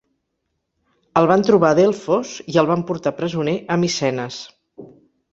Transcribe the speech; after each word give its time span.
El 1.19 1.27
van 1.31 1.43
trobar 1.49 1.67
a 1.75 1.77
Delfos 1.79 2.31
i 2.53 2.57
el 2.61 2.69
van 2.71 2.85
portar 2.87 3.13
presoner 3.19 3.53
a 3.75 3.77
Micenes. 3.83 4.39